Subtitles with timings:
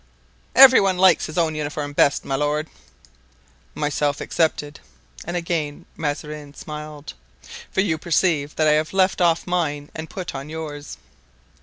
[0.55, 2.71] "Every one likes his own uniform best, my lord."
[3.75, 4.79] "Myself excepted,"
[5.25, 7.13] and again Mazarin smiled;
[7.71, 10.97] "for you perceive that I have left off mine and put on yours."